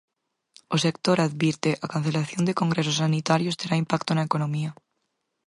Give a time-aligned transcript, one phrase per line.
[0.75, 4.71] O sector advirte: a cancelación de congresos sanitarios terá impacto na economía.